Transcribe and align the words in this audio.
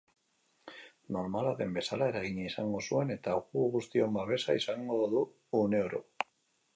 Normala 1.17 1.51
den 1.59 1.75
bezala 1.75 2.07
eragina 2.13 2.47
izango 2.51 2.81
zuen 2.87 3.15
eta 3.19 3.35
gu 3.57 3.65
guztion 3.75 4.17
babesa 4.19 4.57
izango 4.61 4.99
du 5.13 5.23
uneoro. 5.61 6.01